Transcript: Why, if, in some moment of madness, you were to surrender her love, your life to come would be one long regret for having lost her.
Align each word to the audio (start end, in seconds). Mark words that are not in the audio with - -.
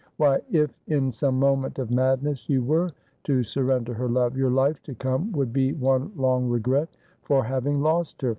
Why, 0.17 0.39
if, 0.49 0.73
in 0.87 1.11
some 1.11 1.37
moment 1.37 1.77
of 1.77 1.91
madness, 1.91 2.49
you 2.49 2.63
were 2.63 2.89
to 3.25 3.43
surrender 3.43 3.93
her 3.93 4.09
love, 4.09 4.35
your 4.35 4.49
life 4.49 4.81
to 4.81 4.95
come 4.95 5.31
would 5.33 5.53
be 5.53 5.73
one 5.73 6.11
long 6.15 6.49
regret 6.49 6.89
for 7.21 7.43
having 7.43 7.81
lost 7.81 8.23
her. 8.23 8.29